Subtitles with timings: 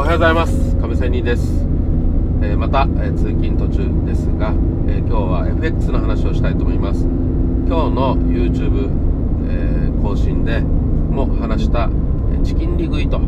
[0.00, 0.76] おはようございます。
[0.76, 1.42] 亀仙人です、
[2.40, 4.54] えー、また、えー、通勤途中ですが、
[4.88, 7.04] えー、今日は FX の話をしたいと思います。
[7.04, 8.88] 今日の YouTube、
[9.46, 11.90] え更新でも話した
[12.42, 13.18] チキン利食いと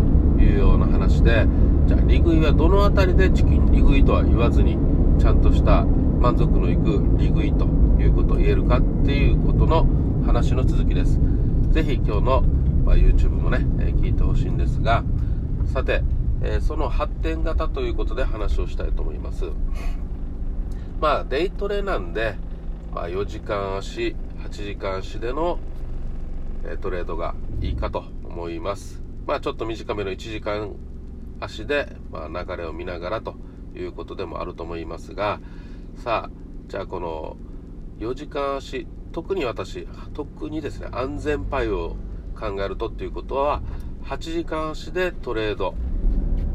[0.40, 1.46] いうような話で
[1.86, 4.78] じゃあ利食いはどの辺りでチキン利食いとは言わずに
[5.20, 7.66] ちゃんとした満足のいく利食いと
[8.00, 9.86] いうことを言えるかっていうことの
[10.24, 11.20] 話の続きです。
[11.70, 12.40] ぜひ今日の、
[12.86, 15.04] まあ、YouTube もね、え聞いてほしいんですが
[15.66, 16.02] さて、
[16.42, 19.46] えー、その発展型ということで話をしたいと思います。
[21.00, 22.36] まあデイトレなんで、
[22.92, 25.58] まあ、4時間足8時間足での、
[26.64, 29.02] えトレードがいいかと思います。
[29.26, 30.74] まあちょっと短めの1時間
[31.44, 33.34] 足で、まあ、流れを見ながらと
[33.74, 35.40] いうことでもあると思いますが
[35.96, 36.30] さあ
[36.68, 37.36] じゃあこの
[37.98, 41.96] 4時間足特に私特にですね安全パイを
[42.38, 43.62] 考えるとっていうことは
[44.04, 45.74] 8時間足でトレード、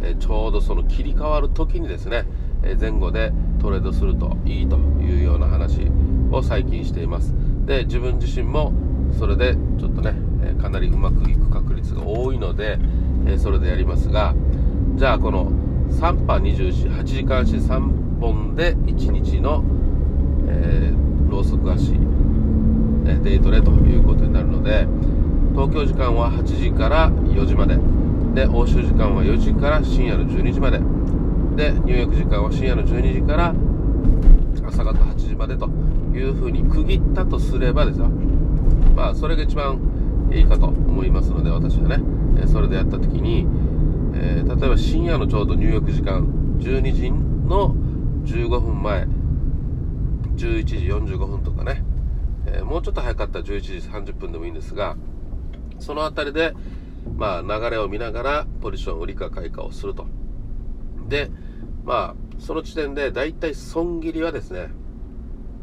[0.03, 2.25] えちょうどその切り替わる時にですね、
[2.63, 5.87] え前後でトレードするといいというような話
[6.31, 7.33] を最近しています。
[7.65, 8.73] で自分自身も
[9.17, 10.13] それでちょっとね、
[10.43, 12.79] えかなりうまくいく確率が多いので、
[13.25, 14.35] えそれでやりますが
[14.95, 15.51] じゃあこの
[15.91, 19.63] 3波248時間足3本で1日の、
[20.47, 21.93] えー、ローソク足、
[23.05, 24.87] えデイトレということになるので
[25.53, 27.96] 東京時間は8時から4時まで。
[28.33, 30.79] で欧州時間は4時から深夜の12時まで。
[31.57, 33.55] でニューヨーク時間は深夜の12時から
[34.67, 35.67] 朝方8時までと
[36.13, 38.09] いうふうに区切ったとすればですよ。
[38.95, 39.79] まあそれが一番
[40.31, 42.17] いいかと思いますので私はね。
[42.45, 43.47] それでやった時に、
[44.13, 46.23] えー、例えば深夜のちょうどニューヨーク時間
[46.59, 47.75] 12時の
[48.25, 49.07] 15分前
[50.35, 51.83] 11時45分とかね、
[52.45, 54.95] えー、もうちょっと早かったら11時30分でもいいんですが
[55.79, 56.53] その辺りで、
[57.15, 60.07] まあ、流れを見ながらポジション売りか買いかをすると。
[61.07, 61.31] で、
[61.83, 64.69] まあ、その時点でだいたい損切りはですね、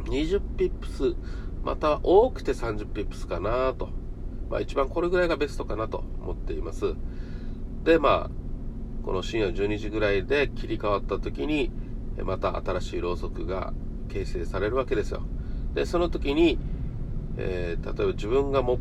[0.04, 1.14] 20ピップス、
[1.62, 3.88] または多くて30ピップスかなと。
[4.50, 6.94] まあ、一番これぐらいがベストかなと思っています。
[7.84, 8.30] で、まあ、
[9.04, 11.70] この深夜12時ぐらいで切り替わった時に、
[12.22, 13.72] また新しいろうそくが
[14.08, 15.22] 形成されるわけですよ。
[15.74, 16.58] で、その時に、
[17.36, 18.78] えー、例えば自分が持っ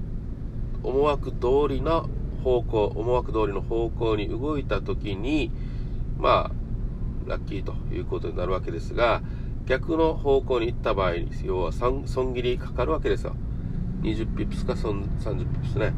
[0.83, 1.37] 思惑通
[1.69, 2.09] りの
[2.43, 5.51] 方向思惑通りの方向に動いた時に
[6.19, 9.21] まあラッキーということになるわけですが
[9.65, 13.35] 逆の方向に行った場合に要は損切りかかるわけですよ。
[14.01, 15.93] 20ピップスか30ピップスね、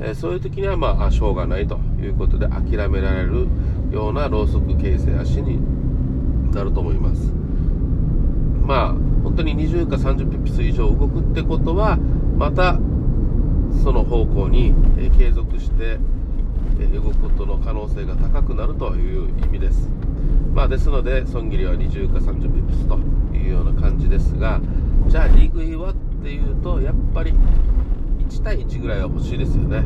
[0.00, 3.46] えー、そういう時にはまあしょうがないということで諦められる
[3.92, 5.60] ようなローソク形成足に
[6.52, 7.30] なると思います。
[8.64, 11.98] まあ本当に20か30ピップス以上動くってことは
[12.38, 12.78] また
[13.82, 15.98] その方向に、え継続して、
[16.78, 19.88] え動くことの可能性が高くなるという意味です。
[20.54, 22.98] まあ、ですので、損切りは20か30ピプスと
[23.34, 24.60] いうような感じですが、
[25.08, 27.32] じゃあ、利食いはっていうと、やっぱり
[28.28, 29.82] 1対1ぐらいは欲しいですよね。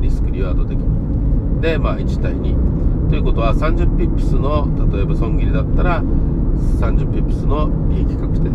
[0.00, 1.60] リスクリワード的に。
[1.60, 3.10] で、まあ、1対2。
[3.10, 8.50] ということは、30ピップスの、例えば損切りだったら、30ピップスの利益確定。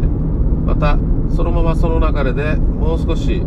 [0.65, 0.97] また、
[1.29, 3.43] そのままその流れでもう少し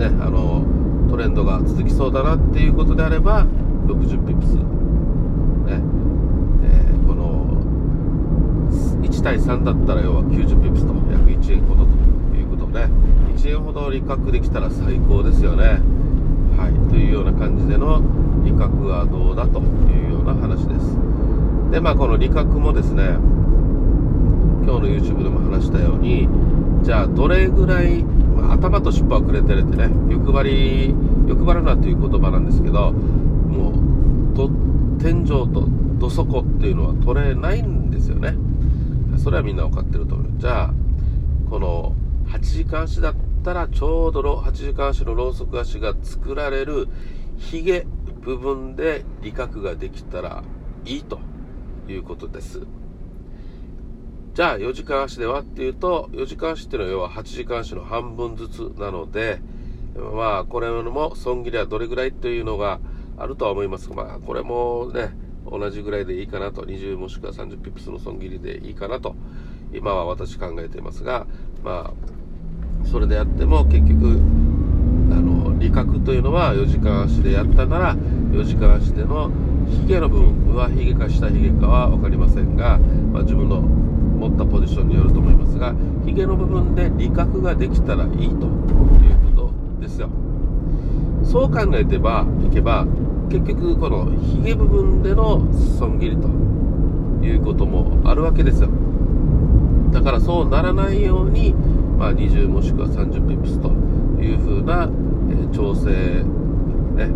[0.00, 0.64] ね、あの
[1.10, 5.82] トレンドが続きそうだなっていうことであれば60ピップス、ね
[6.64, 7.60] えー、この
[9.02, 11.90] 1対3だったら要は90ピップスと約1円ほどと
[12.34, 12.86] いうことで
[13.36, 15.80] 1円ほど利確できたら最高ですよね。
[16.56, 18.00] はい、というような感じでの
[18.42, 20.96] 利確はどうだというような話です。
[21.70, 23.16] で、まあこの利確もですね、
[24.64, 26.28] 今日の YouTube でも話したように、
[26.82, 28.04] じゃあどれぐらい
[28.60, 30.94] 頭と尻尾はくれてるってね欲張り
[31.26, 34.50] 欲張るなっていう言葉なんですけどもうと
[35.02, 35.66] 天井と
[35.98, 38.34] ど底っていうのは取れないんですよね。
[39.18, 40.26] それはみんな分かってると思う。
[40.38, 40.74] じゃあ
[41.48, 41.94] この
[42.28, 46.88] 8時間足だったらちょうど8時間足のろうそく足が作られる
[47.38, 47.86] ヒゲ
[48.20, 50.42] 部分で利確ができたら
[50.84, 51.18] いいと
[51.88, 52.66] いうことです。
[54.40, 59.38] じゃあ4時間足ではっていうと、4時間足っていうのは要は8時間足の半分ずつなので、
[60.14, 62.80] まあこれも損切りはどれぐらいというのが
[63.18, 65.10] あるとは思いますが、まあこれもね、
[65.44, 69.14] 同じぐらいでいいかなと、20もしくは30ピップスの損切りでいいかなと、
[69.74, 71.26] 今は私考えていますが、
[71.62, 74.22] まあ、それでやっても結局、
[75.12, 79.30] あの、利確というのは4時間足でやったなら、4時間足での
[79.68, 82.78] ヒゲの部分、上髭か下髭かは分かりませんが、
[83.12, 83.90] まあ、自分の
[84.20, 85.74] 持ったポジションによると思いますが
[86.04, 88.36] ヒゲの部分で利確ができたらいいという
[89.34, 90.10] ことですよ。
[91.24, 92.86] そう考えてばいけば
[93.30, 95.40] 結局このヒゲ部分での
[95.78, 96.28] 損切りと
[97.24, 98.68] いうこともあるわけですよ。
[99.90, 101.54] だからそうならないように、
[101.98, 103.68] まあ、20もしくは30ピップスと
[104.20, 104.88] いうふうな、
[105.30, 107.10] えー、調整、ね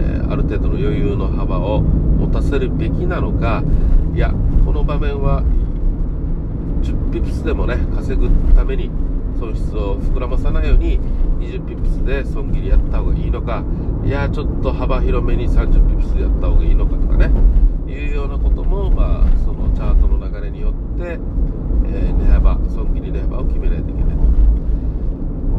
[0.00, 3.62] え、ある程度の余裕の幅を持たせるべきなのか
[4.14, 4.32] いや
[4.64, 5.42] この場面は
[6.84, 8.90] 10ピップスでもね稼ぐために
[9.38, 11.00] 損失を膨らまさないように
[11.40, 13.64] 20ピップスで損切りやった方がいいのか
[14.04, 17.30] いやちょっと幅広めに30ピップスでやった方がいいのかとかね
[17.90, 24.22] いうようなことも、まあ、そのチャートの流れによって、えー、値幅損切り値幅を決めないといけないと、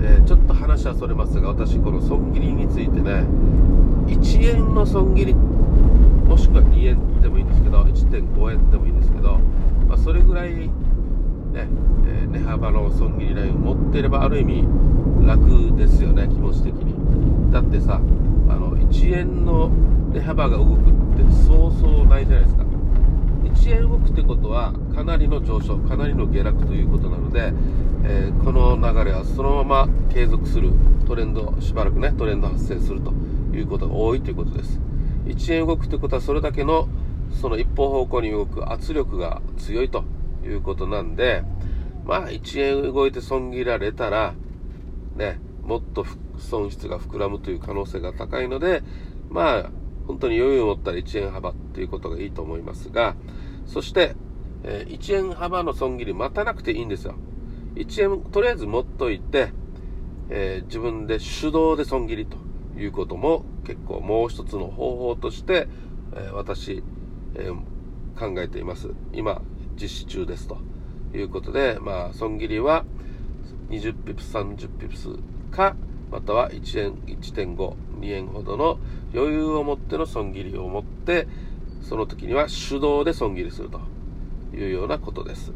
[0.03, 3.25] えー、ちょっと話はそれますが私この損切りについてね
[4.07, 9.37] 1円の損切りもしくは2円でもいいんですけど1.5円でもいいんですけど、
[9.87, 10.69] まあ、それぐらい
[11.55, 11.67] ね、
[12.05, 14.63] えー、値幅の損切りラインを持っていればある意味
[15.25, 17.51] 楽ですよね気持ち的に。
[17.51, 19.71] だってさあの1円の
[20.13, 22.65] 値幅が動くってそうそうないじゃないですか。
[23.43, 27.53] 1円動くってことはかなりの上昇かなりの下落ということなので、
[28.03, 30.71] えー、この流れはそのまま継続する
[31.07, 33.13] トレンドしばらくねトレンド発生すると
[33.55, 34.79] いうことが多いということです。
[35.25, 36.89] 1円動くということはそれだけの
[37.31, 40.03] その一方方向に動く圧力が強いと。
[40.47, 41.43] いうことなんで
[42.05, 44.33] まあ1円動いて損切られたら
[45.15, 46.05] ねもっと
[46.37, 48.83] 損失が膨らむという可能性が高いので
[49.29, 49.71] まあ
[50.07, 53.15] 本当に余裕を持ったら1円幅ということがいいと思いますが
[53.65, 54.15] そして、
[54.63, 57.15] え、1円幅の損切り待たなくていいんですよ。
[57.75, 59.51] 1円とりあえず持っといて、
[60.29, 62.37] えー、自分で手動で損切りと
[62.79, 65.67] いうことも結構もう一つの方法として、
[66.13, 66.83] えー、私、
[67.35, 67.49] え
[68.17, 68.91] 考えています。
[69.11, 69.41] 今
[69.79, 70.57] 実施中ですと
[71.13, 72.85] いうことでまあ損切りは
[73.69, 75.09] 20ピプス30ピプス
[75.51, 75.75] か
[76.11, 77.75] または1円1.52
[78.13, 78.79] 円ほどの
[79.13, 81.27] 余裕を持っての損切りを持って
[81.81, 83.79] その時には手動で損切りすると
[84.55, 85.53] いうようなことです。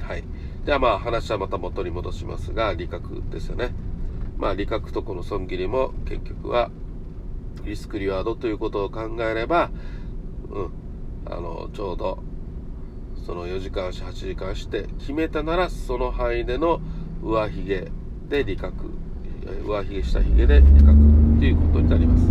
[0.00, 0.24] はい。
[0.64, 3.74] ではまあ話はまた元に戻しますが利確ですよね。
[4.36, 6.70] まあ利確とこの損切りも結局は
[7.64, 9.70] リスクリワードということを考えれば
[10.50, 10.72] うん
[11.26, 12.22] あのちょうど
[13.24, 16.80] その4時間足8時間して決めたならその範囲での
[17.22, 17.88] 上髭
[18.28, 18.74] で利確
[19.64, 22.24] 上髭下髭で比較ということになります。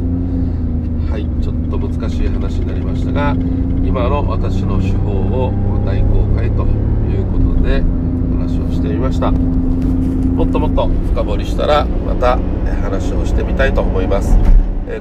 [1.11, 3.35] はいちょっと難しい話になりましたが
[3.83, 5.51] 今の私の手法を
[5.85, 7.81] 大公開ということで
[8.37, 9.31] 話をしてみました。
[9.31, 12.37] もっともっと深掘りしたらまた
[12.81, 14.37] 話をしてみたいと思います。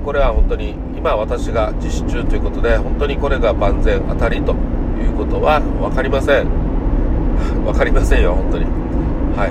[0.04, 4.54] これは本当に今私が実施中ということで本当にこれが万全当たりと
[5.00, 6.46] いうことは分かりません。
[7.64, 8.64] 分かりませんよ本当に。
[9.36, 9.50] はい。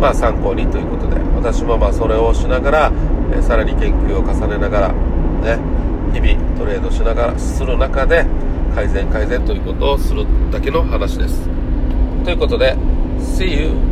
[0.00, 1.16] まあ、参考にということで。
[1.36, 2.92] 私もまあそれをしながら、
[3.36, 5.58] えさらに研究を重ねながら、ね、
[6.12, 8.26] 日々トレードしながらする中で
[8.74, 11.48] 改善改善ということをするだけの話です。
[12.24, 12.76] ということで
[13.18, 13.91] See you